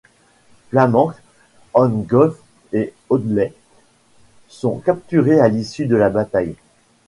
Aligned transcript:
Flamank, 0.71 1.13
An 1.75 1.89
Gof 2.09 2.33
et 2.73 2.95
Audley 3.09 3.53
sont 4.47 4.79
capturés 4.79 5.39
à 5.39 5.47
l'issue 5.47 5.85
de 5.85 5.95
la 5.95 6.09
bataille. 6.09 6.55